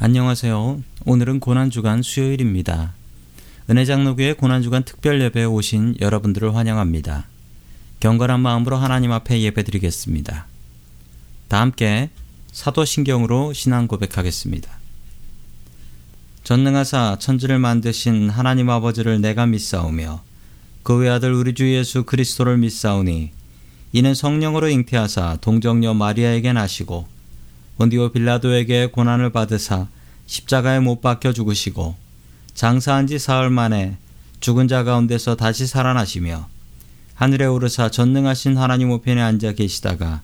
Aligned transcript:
안녕하세요. 0.00 0.80
오늘은 1.06 1.40
고난주간 1.40 2.02
수요일입니다. 2.02 2.94
은혜장로교회 3.68 4.34
고난주간 4.34 4.84
특별 4.84 5.20
예배에 5.20 5.42
오신 5.42 5.96
여러분들을 6.00 6.54
환영합니다. 6.54 7.26
경건한 7.98 8.38
마음으로 8.38 8.76
하나님 8.76 9.10
앞에 9.10 9.40
예배드리겠습니다. 9.40 10.46
다 11.48 11.60
함께 11.60 12.10
사도신경으로 12.52 13.52
신앙 13.54 13.88
고백하겠습니다. 13.88 14.70
전능하사 16.44 17.16
천지를 17.18 17.58
만드신 17.58 18.30
하나님 18.30 18.70
아버지를 18.70 19.20
내가 19.20 19.46
믿사오며 19.46 20.22
그 20.84 20.96
외아들 20.96 21.32
우리 21.32 21.54
주 21.54 21.74
예수 21.74 22.04
그리스도를 22.04 22.56
믿사오니 22.58 23.32
이는 23.94 24.14
성령으로 24.14 24.68
잉태하사 24.68 25.38
동정녀 25.40 25.94
마리아에게 25.94 26.52
나시고 26.52 27.17
본디오 27.78 28.08
빌라도에게 28.08 28.86
고난을 28.86 29.30
받으사 29.30 29.86
십자가에 30.26 30.80
못 30.80 31.00
박혀 31.00 31.32
죽으시고 31.32 31.94
장사한 32.52 33.06
지 33.06 33.20
사흘 33.20 33.50
만에 33.50 33.96
죽은 34.40 34.66
자 34.66 34.82
가운데서 34.82 35.36
다시 35.36 35.68
살아나시며 35.68 36.48
하늘에 37.14 37.46
오르사 37.46 37.88
전능하신 37.88 38.56
하나님 38.56 38.90
우편에 38.90 39.22
앉아 39.22 39.52
계시다가 39.52 40.22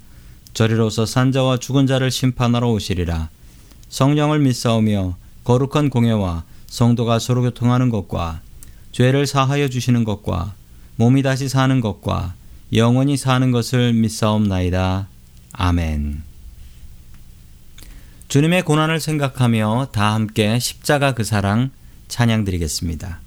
저리로서 0.52 1.06
산자와 1.06 1.58
죽은 1.58 1.86
자를 1.86 2.10
심판하러 2.10 2.70
오시리라 2.72 3.28
성령을 3.88 4.40
믿사오며 4.40 5.16
거룩한 5.44 5.90
공예와 5.90 6.42
성도가 6.66 7.20
서로 7.20 7.42
교통하는 7.42 7.88
것과 7.88 8.40
죄를 8.90 9.28
사하여 9.28 9.68
주시는 9.68 10.02
것과 10.02 10.54
몸이 10.96 11.22
다시 11.22 11.48
사는 11.48 11.80
것과 11.80 12.34
영원히 12.72 13.16
사는 13.16 13.52
것을 13.52 13.92
믿사옵나이다. 13.92 15.06
아멘. 15.52 16.33
주님의 18.34 18.62
고난을 18.62 18.98
생각하며 18.98 19.90
다 19.92 20.12
함께 20.12 20.58
십자가 20.58 21.14
그 21.14 21.22
사랑 21.22 21.70
찬양 22.08 22.42
드리겠습니다. 22.42 23.20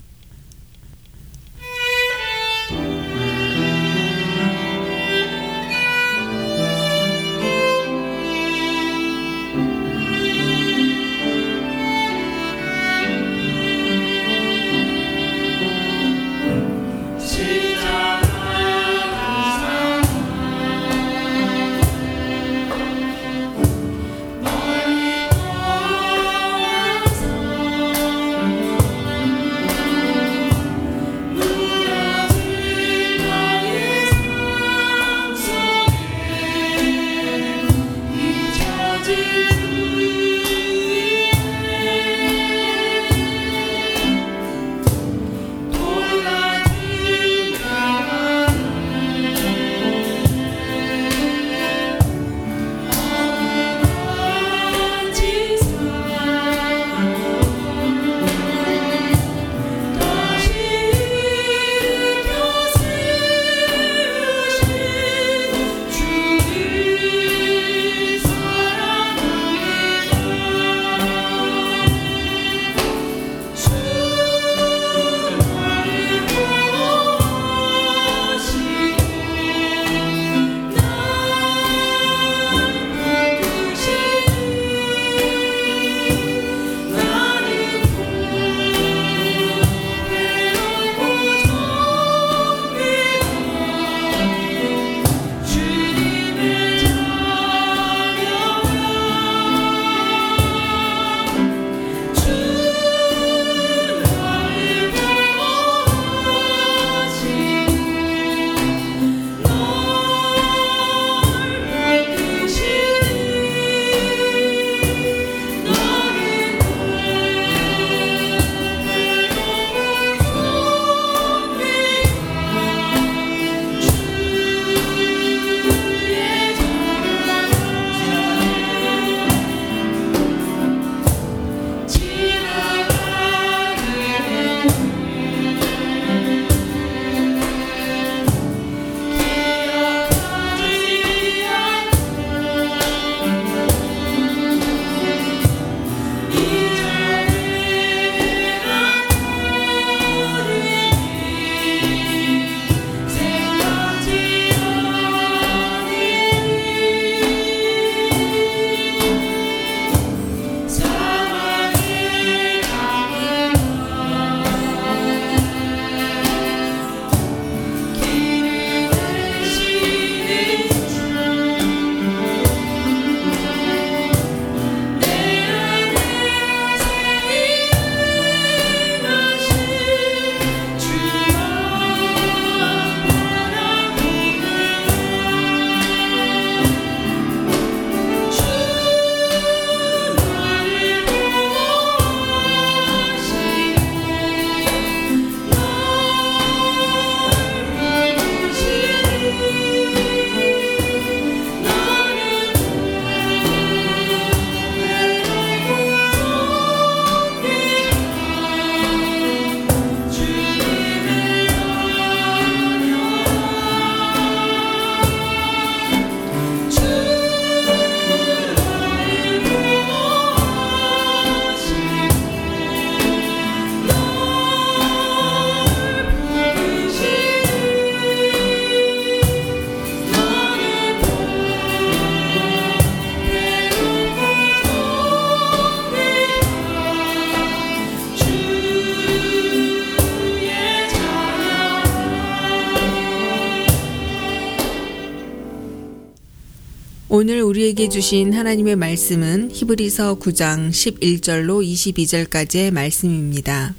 오늘 247.09 247.41
우리에게 247.41 247.89
주신 247.89 248.33
하나님의 248.33 248.75
말씀은 248.75 249.51
히브리서 249.53 250.19
9장 250.19 250.69
11절로 250.69 251.65
22절까지의 251.65 252.71
말씀입니다. 252.71 253.75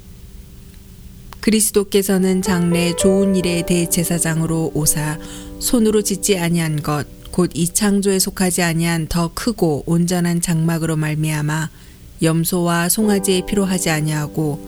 그리스도께서는 1.41 2.43
장래 2.43 2.95
좋은 2.97 3.37
일의 3.37 3.67
대제사장으로 3.67 4.73
오사 4.75 5.19
손으로 5.61 6.03
짓지 6.03 6.39
아니한 6.39 6.83
것 6.83 7.19
곧 7.39 7.51
이 7.55 7.69
창조에 7.69 8.19
속하지 8.19 8.63
아니한 8.63 9.07
더 9.07 9.31
크고 9.33 9.85
온전한 9.87 10.41
장막으로 10.41 10.97
말미암아 10.97 11.71
염소와 12.21 12.89
송아지의 12.89 13.47
피로 13.47 13.65
하지 13.65 13.91
아니하고 13.91 14.59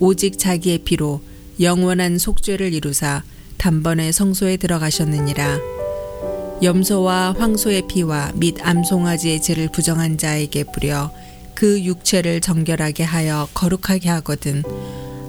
오직 0.00 0.36
자기의 0.38 0.78
피로 0.78 1.22
영원한 1.60 2.18
속죄를 2.18 2.72
이루사 2.72 3.22
단번에 3.58 4.10
성소에 4.10 4.56
들어가셨느니라 4.56 5.79
염소와 6.62 7.36
황소의 7.38 7.86
피와 7.88 8.32
및 8.34 8.56
암송아지의 8.60 9.40
죄를 9.40 9.68
부정한 9.72 10.18
자에게 10.18 10.64
뿌려 10.64 11.10
그 11.54 11.82
육체를 11.82 12.42
정결하게 12.42 13.02
하여 13.02 13.48
거룩하게 13.54 14.10
하거든. 14.10 14.62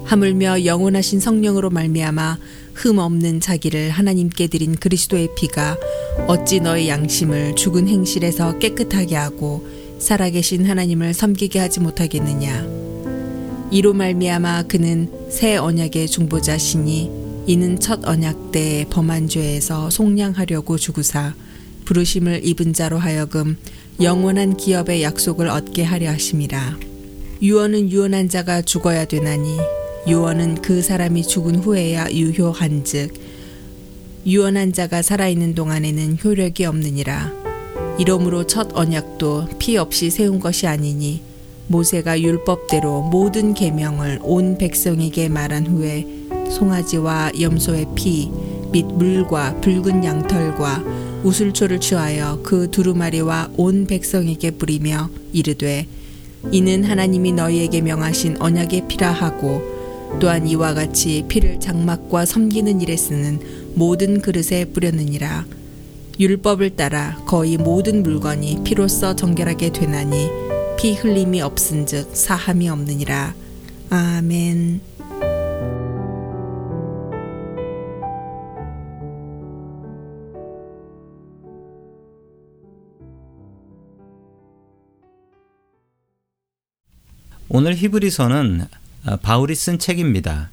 하물며 0.04 0.66
영원하신 0.66 1.20
성령으로 1.20 1.70
말미암아 1.70 2.38
흠 2.74 2.98
없는 2.98 3.40
자기를 3.40 3.90
하나님께 3.90 4.48
드린 4.48 4.74
그리스도의 4.74 5.30
피가 5.36 5.78
어찌 6.26 6.60
너의 6.60 6.88
양심을 6.88 7.56
죽은 7.56 7.88
행실에서 7.88 8.58
깨끗하게 8.58 9.16
하고 9.16 9.66
살아계신 10.00 10.66
하나님을 10.66 11.14
섬기게 11.14 11.58
하지 11.58 11.80
못하겠느냐? 11.80 12.66
이로 13.70 13.94
말미암아 13.94 14.64
그는 14.64 15.10
새 15.30 15.56
언약의 15.56 16.08
중보자시니 16.08 17.21
이는 17.46 17.80
첫 17.80 18.06
언약 18.06 18.52
때에 18.52 18.84
범한 18.84 19.28
죄에서 19.28 19.90
속량하려고 19.90 20.78
주구사 20.78 21.34
부르심을 21.84 22.46
입은 22.46 22.72
자로 22.72 22.98
하여금 22.98 23.56
영원한 24.00 24.56
기업의 24.56 25.02
약속을 25.02 25.48
얻게 25.48 25.82
하려 25.82 26.10
하심이라. 26.10 26.78
유언은 27.42 27.90
유언한 27.90 28.28
자가 28.28 28.62
죽어야 28.62 29.04
되나니 29.06 29.58
유언은 30.06 30.62
그 30.62 30.82
사람이 30.82 31.24
죽은 31.24 31.56
후에야 31.56 32.12
유효한즉 32.12 33.12
유언한 34.24 34.72
자가 34.72 35.02
살아있는 35.02 35.56
동안에는 35.56 36.18
효력이 36.22 36.64
없느니라. 36.64 37.32
이러므로 37.98 38.46
첫 38.46 38.70
언약도 38.72 39.48
피 39.58 39.76
없이 39.76 40.10
세운 40.10 40.38
것이 40.38 40.68
아니니 40.68 41.22
모세가 41.66 42.20
율법대로 42.20 43.02
모든 43.10 43.52
계명을 43.54 44.20
온 44.22 44.58
백성에게 44.58 45.28
말한 45.28 45.66
후에 45.66 46.21
송아지와 46.52 47.32
염소의 47.40 47.86
피 47.94 48.30
및 48.72 48.86
물과 48.86 49.60
붉은 49.60 50.02
양털과 50.02 50.82
우슬초를 51.24 51.78
취하여 51.78 52.40
그 52.42 52.70
두루마리와 52.70 53.50
온 53.56 53.86
백성에게 53.86 54.52
뿌리며 54.52 55.10
이르되 55.32 55.86
이는 56.50 56.82
하나님이 56.82 57.32
너희에게 57.32 57.82
명하신 57.82 58.38
언약의 58.40 58.88
피라 58.88 59.12
하고 59.12 59.62
또한 60.18 60.48
이와 60.48 60.74
같이 60.74 61.24
피를 61.28 61.60
장막과 61.60 62.24
섬기는 62.24 62.80
일에 62.80 62.96
쓰는 62.96 63.40
모든 63.74 64.20
그릇에 64.20 64.64
뿌렸느니라. 64.64 65.46
율법을 66.18 66.76
따라 66.76 67.22
거의 67.26 67.56
모든 67.56 68.02
물건이 68.02 68.60
피로써 68.64 69.14
정결하게 69.14 69.70
되나니 69.72 70.28
피 70.78 70.94
흘림이 70.94 71.40
없은즉 71.40 72.10
사함이 72.14 72.68
없느니라. 72.68 73.34
아멘. 73.90 74.80
오늘 87.54 87.74
히브리서는 87.76 88.64
아, 89.04 89.16
바울이 89.16 89.54
쓴 89.54 89.78
책입니다. 89.78 90.48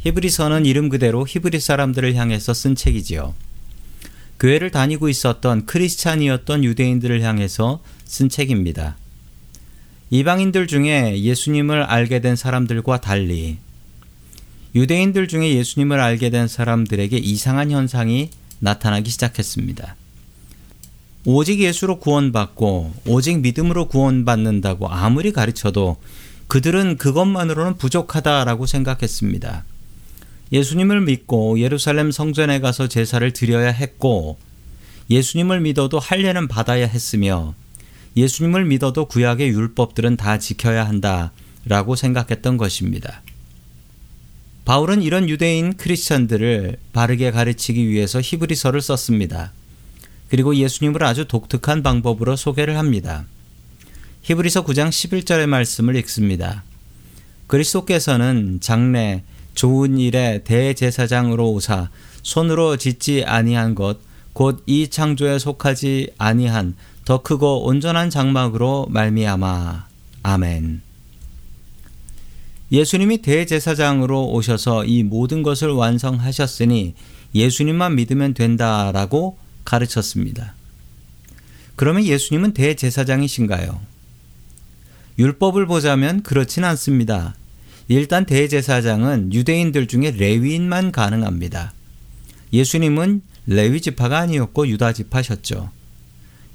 히브리서는 0.00 0.66
이름 0.66 0.88
그대로 0.88 1.24
히브리 1.24 1.60
사람들을 1.60 2.16
향해서 2.16 2.52
쓴 2.52 2.74
책이지요. 2.74 3.36
교회를 4.40 4.72
다니고 4.72 5.08
있었던 5.08 5.64
크리스찬이었던 5.64 6.64
유대인들을 6.64 7.22
향해서 7.22 7.80
쓴 8.04 8.28
책입니다. 8.28 8.96
이방인들 10.10 10.66
중에 10.66 11.20
예수님을 11.22 11.84
알게 11.84 12.18
된 12.18 12.34
사람들과 12.34 13.00
달리 13.00 13.58
유대인들 14.74 15.28
중에 15.28 15.54
예수님을 15.54 16.00
알게 16.00 16.30
된 16.30 16.48
사람들에게 16.48 17.16
이상한 17.16 17.70
현상이 17.70 18.30
나타나기 18.58 19.08
시작했습니다. 19.08 19.94
오직 21.26 21.60
예수로 21.60 22.00
구원받고 22.00 22.92
오직 23.06 23.40
믿음으로 23.40 23.88
구원받는다고 23.88 24.88
아무리 24.88 25.32
가르쳐도 25.32 25.96
그들은 26.48 26.98
그것만으로는 26.98 27.78
부족하다라고 27.78 28.66
생각했습니다. 28.66 29.64
예수님을 30.52 31.00
믿고 31.00 31.58
예루살렘 31.60 32.10
성전에 32.10 32.60
가서 32.60 32.88
제사를 32.88 33.32
드려야 33.32 33.70
했고 33.70 34.38
예수님을 35.08 35.60
믿어도 35.60 35.98
할례는 35.98 36.46
받아야 36.46 36.86
했으며 36.86 37.54
예수님을 38.16 38.66
믿어도 38.66 39.06
구약의 39.06 39.48
율법들은 39.48 40.18
다 40.18 40.38
지켜야 40.38 40.86
한다라고 40.86 41.96
생각했던 41.96 42.58
것입니다. 42.58 43.22
바울은 44.66 45.02
이런 45.02 45.28
유대인 45.28 45.74
크리스천들을 45.74 46.76
바르게 46.92 47.30
가르치기 47.30 47.88
위해서 47.88 48.20
히브리서를 48.22 48.82
썼습니다. 48.82 49.52
그리고 50.28 50.54
예수님을 50.54 51.02
아주 51.04 51.26
독특한 51.26 51.82
방법으로 51.82 52.36
소개를 52.36 52.78
합니다. 52.78 53.24
히브리서 54.22 54.64
9장 54.64 54.88
11절의 54.88 55.46
말씀을 55.46 55.96
읽습니다. 55.96 56.64
그리스도께서는 57.46 58.58
장래 58.60 59.22
좋은 59.54 59.98
일에 59.98 60.42
대제사장으로 60.44 61.52
오사 61.52 61.90
손으로 62.22 62.76
짓지 62.76 63.24
아니한 63.24 63.74
것 63.74 64.14
곧 64.34 64.64
이 64.66 64.88
창조에 64.88 65.38
속하지 65.38 66.10
아니한 66.18 66.74
더 67.04 67.22
크고 67.22 67.64
온전한 67.64 68.10
장막으로 68.10 68.86
말미암아 68.90 69.86
아멘. 70.22 70.82
예수님이 72.72 73.18
대제사장으로 73.18 74.30
오셔서 74.30 74.84
이 74.84 75.02
모든 75.04 75.42
것을 75.42 75.70
완성하셨으니 75.70 76.94
예수님만 77.34 77.94
믿으면 77.94 78.34
된다라고 78.34 79.38
가르쳤습니다. 79.64 80.54
그러면 81.76 82.04
예수님은 82.04 82.52
대제사장이신가요? 82.54 83.80
율법을 85.18 85.66
보자면 85.66 86.22
그렇진 86.22 86.64
않습니다. 86.64 87.34
일단 87.88 88.24
대제사장은 88.26 89.32
유대인들 89.32 89.86
중에 89.86 90.12
레위인만 90.12 90.92
가능합니다. 90.92 91.72
예수님은 92.52 93.22
레위 93.46 93.80
지파가 93.80 94.18
아니었고 94.18 94.68
유다 94.68 94.92
지파셨죠. 94.92 95.70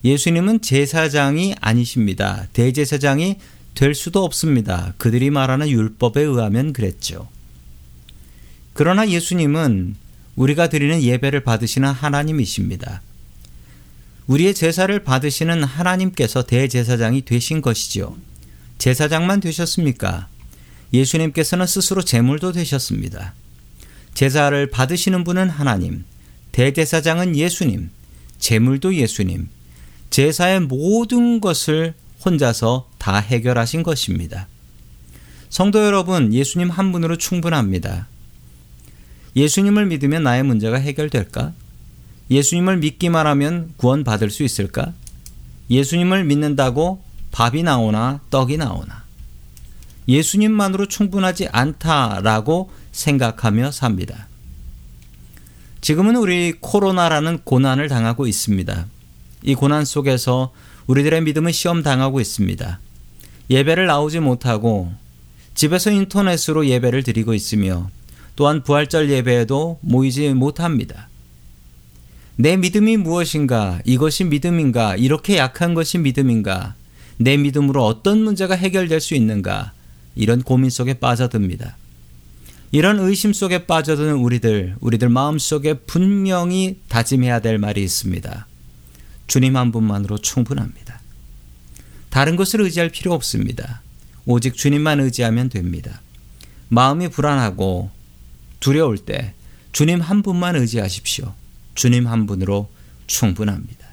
예수님은 0.03 0.61
제사장이 0.61 1.55
아니십니다. 1.59 2.47
대제사장이 2.53 3.37
될 3.75 3.93
수도 3.93 4.23
없습니다. 4.23 4.93
그들이 4.97 5.29
말하는 5.29 5.69
율법에 5.69 6.21
의하면 6.21 6.73
그랬죠. 6.73 7.27
그러나 8.73 9.07
예수님은 9.09 9.95
우리가 10.39 10.69
드리는 10.69 11.03
예배를 11.03 11.41
받으시는 11.43 11.91
하나님이십니다. 11.91 13.01
우리의 14.27 14.53
제사를 14.53 14.97
받으시는 15.03 15.65
하나님께서 15.65 16.43
대제사장이 16.43 17.25
되신 17.25 17.61
것이지요. 17.61 18.15
제사장만 18.77 19.41
되셨습니까? 19.41 20.29
예수님께서는 20.93 21.67
스스로 21.67 22.01
제물도 22.01 22.53
되셨습니다. 22.53 23.33
제사를 24.13 24.69
받으시는 24.69 25.25
분은 25.25 25.49
하나님, 25.49 26.05
대제사장은 26.53 27.35
예수님, 27.35 27.89
제물도 28.39 28.95
예수님, 28.95 29.49
제사의 30.09 30.61
모든 30.61 31.41
것을 31.41 31.95
혼자서 32.23 32.89
다 32.97 33.17
해결하신 33.17 33.83
것입니다. 33.83 34.47
성도 35.49 35.83
여러분, 35.83 36.33
예수님 36.33 36.69
한 36.69 36.93
분으로 36.93 37.17
충분합니다. 37.17 38.07
예수님을 39.35 39.85
믿으면 39.87 40.23
나의 40.23 40.43
문제가 40.43 40.77
해결될까? 40.77 41.53
예수님을 42.31 42.77
믿기만 42.77 43.27
하면 43.27 43.73
구원받을 43.77 44.29
수 44.29 44.43
있을까? 44.43 44.93
예수님을 45.69 46.25
믿는다고 46.25 47.01
밥이 47.31 47.63
나오나 47.63 48.21
떡이 48.29 48.57
나오나 48.57 49.03
예수님만으로 50.07 50.87
충분하지 50.87 51.47
않다라고 51.51 52.71
생각하며 52.91 53.71
삽니다. 53.71 54.27
지금은 55.81 56.15
우리 56.15 56.53
코로나라는 56.59 57.39
고난을 57.43 57.87
당하고 57.87 58.25
있습니다. 58.25 58.87
이 59.43 59.55
고난 59.55 59.85
속에서 59.85 60.51
우리들의 60.87 61.21
믿음은 61.21 61.51
시험 61.51 61.83
당하고 61.83 62.19
있습니다. 62.19 62.79
예배를 63.49 63.85
나오지 63.85 64.19
못하고 64.19 64.91
집에서 65.53 65.91
인터넷으로 65.91 66.67
예배를 66.67 67.03
드리고 67.03 67.33
있으며 67.33 67.89
또한 68.39 68.63
부활절 68.63 69.09
예배에도 69.09 69.79
모이지 69.81 70.33
못합니다. 70.33 71.09
내 72.37 72.55
믿음이 72.55 72.95
무엇인가? 72.95 73.81
이것이 73.83 74.23
믿음인가? 74.23 74.95
이렇게 74.95 75.35
약한 75.35 75.73
것이 75.73 75.97
믿음인가? 75.97 76.75
내 77.17 77.35
믿음으로 77.35 77.85
어떤 77.85 78.23
문제가 78.23 78.55
해결될 78.55 79.01
수 79.01 79.13
있는가? 79.13 79.73
이런 80.15 80.41
고민 80.41 80.69
속에 80.69 80.93
빠져듭니다. 80.93 81.75
이런 82.71 82.99
의심 82.99 83.33
속에 83.33 83.65
빠져드는 83.65 84.13
우리들, 84.13 84.77
우리들 84.79 85.09
마음 85.09 85.37
속에 85.37 85.73
분명히 85.73 86.79
다짐해야 86.87 87.41
될 87.41 87.57
말이 87.57 87.83
있습니다. 87.83 88.47
주님 89.27 89.57
한 89.57 89.73
분만으로 89.73 90.17
충분합니다. 90.19 91.01
다른 92.09 92.37
것을 92.37 92.61
의지할 92.61 92.87
필요 92.87 93.11
없습니다. 93.11 93.81
오직 94.25 94.55
주님만 94.55 95.01
의지하면 95.01 95.49
됩니다. 95.49 95.99
마음이 96.69 97.09
불안하고 97.09 97.98
두려울 98.59 98.97
때 98.97 99.33
주님 99.71 100.01
한 100.01 100.21
분만 100.21 100.55
의지하십시오. 100.55 101.33
주님 101.75 102.07
한 102.07 102.25
분으로 102.25 102.69
충분합니다. 103.07 103.87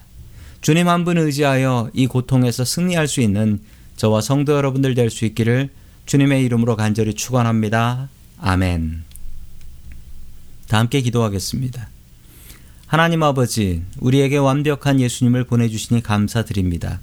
주님 0.60 0.88
한 0.88 1.04
분 1.04 1.18
의지하여 1.18 1.90
이 1.94 2.06
고통에서 2.06 2.64
승리할 2.64 3.06
수 3.06 3.20
있는 3.20 3.60
저와 3.96 4.20
성도 4.20 4.54
여러분들 4.54 4.94
될 4.94 5.10
수 5.10 5.24
있기를 5.24 5.70
주님의 6.06 6.44
이름으로 6.44 6.76
간절히 6.76 7.14
축원합니다. 7.14 8.08
아멘. 8.38 9.04
다 10.68 10.78
함께 10.78 11.00
기도하겠습니다. 11.00 11.88
하나님 12.86 13.22
아버지, 13.22 13.82
우리에게 13.98 14.36
완벽한 14.36 15.00
예수님을 15.00 15.44
보내주시니 15.44 16.02
감사드립니다. 16.02 17.00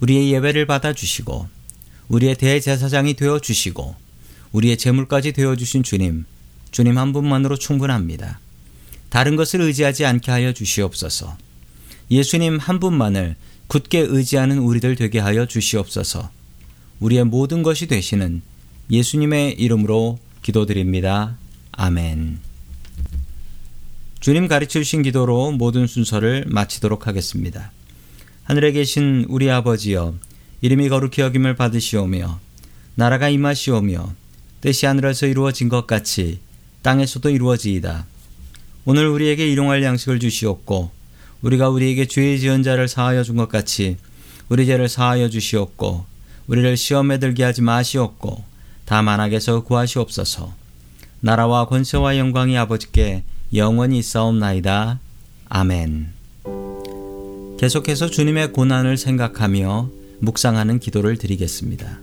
우리의 0.00 0.32
예배를 0.32 0.66
받아주시고, 0.66 1.48
우리의 2.08 2.34
대제사장이 2.36 3.14
되어주시고, 3.14 3.94
우리의 4.52 4.76
재물까지 4.76 5.32
되어주신 5.32 5.82
주님, 5.84 6.24
주님 6.74 6.98
한 6.98 7.12
분만으로 7.12 7.56
충분합니다. 7.56 8.40
다른 9.08 9.36
것을 9.36 9.60
의지하지 9.60 10.06
않게 10.06 10.32
하여 10.32 10.52
주시옵소서. 10.52 11.36
예수님 12.10 12.58
한 12.58 12.80
분만을 12.80 13.36
굳게 13.68 14.00
의지하는 14.00 14.58
우리들 14.58 14.96
되게 14.96 15.20
하여 15.20 15.46
주시옵소서. 15.46 16.30
우리의 16.98 17.26
모든 17.26 17.62
것이 17.62 17.86
되시는 17.86 18.42
예수님의 18.90 19.52
이름으로 19.52 20.18
기도드립니다. 20.42 21.38
아멘. 21.70 22.40
주님 24.18 24.48
가르쳐 24.48 24.80
주신 24.80 25.02
기도로 25.02 25.52
모든 25.52 25.86
순서를 25.86 26.46
마치도록 26.48 27.06
하겠습니다. 27.06 27.70
하늘에 28.42 28.72
계신 28.72 29.26
우리 29.28 29.48
아버지여, 29.48 30.16
이름이 30.60 30.88
거룩히 30.88 31.22
여김을 31.22 31.54
받으시오며, 31.54 32.40
나라가 32.96 33.28
임하시오며, 33.28 34.12
뜻이 34.60 34.86
하늘에서 34.86 35.28
이루어진 35.28 35.68
것 35.68 35.86
같이 35.86 36.40
땅에서도 36.84 37.30
이루어지이다. 37.30 38.04
오늘 38.84 39.08
우리에게 39.08 39.50
일용할 39.50 39.82
양식을 39.82 40.20
주시옵고, 40.20 40.90
우리가 41.40 41.70
우리에게 41.70 42.06
죄의 42.06 42.38
지은 42.40 42.62
자를 42.62 42.88
사하여 42.88 43.22
준 43.22 43.36
것 43.36 43.48
같이 43.48 43.96
우리 44.50 44.66
죄를 44.66 44.90
사하여 44.90 45.30
주시옵고, 45.30 46.04
우리를 46.46 46.76
시험에 46.76 47.18
들게 47.18 47.42
하지 47.42 47.62
마시옵고, 47.62 48.44
다만 48.84 49.18
악에서 49.18 49.64
구하시옵소서. 49.64 50.52
나라와 51.20 51.66
권세와 51.66 52.18
영광이 52.18 52.58
아버지께 52.58 53.22
영원히 53.54 53.98
있사옵나이다. 54.00 55.00
아멘. 55.48 56.12
계속해서 57.58 58.10
주님의 58.10 58.52
고난을 58.52 58.98
생각하며 58.98 59.88
묵상하는 60.20 60.80
기도를 60.80 61.16
드리겠습니다. 61.16 61.98